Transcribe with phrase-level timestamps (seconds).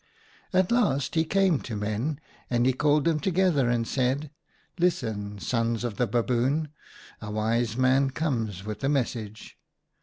[0.51, 2.19] "At last he came to Men,
[2.49, 4.31] and he called them together and said:'
[4.79, 6.69] Listen, Sons of the Baboon,
[7.21, 9.59] a wise man comes with a message.